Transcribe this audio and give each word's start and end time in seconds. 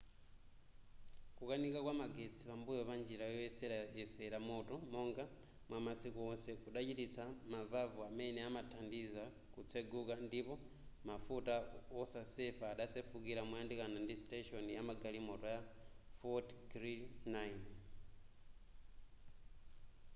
kukanika 1.37 1.79
kwa 1.85 1.93
magetsi 2.01 2.41
pambuyo 2.49 2.81
pa 2.89 2.95
njira 3.01 3.23
yoyeserera 3.33 4.39
moto 4.49 4.73
monga 4.93 5.23
mwamasiku 5.69 6.17
wonse 6.27 6.49
kudachititsa 6.63 7.23
mavavu 7.53 7.99
amene 8.09 8.39
amathandiza 8.49 9.23
kutseguka 9.53 10.15
ndipo 10.27 10.53
mafuta 11.09 11.55
osasefa 12.01 12.65
adasefukira 12.73 13.41
moyandikana 13.49 13.97
ndi 14.01 14.15
station 14.23 14.65
yamagalimoto 14.77 15.47
ya 15.55 15.61
fort 16.19 16.47
greely 16.71 17.07
9 17.33 17.59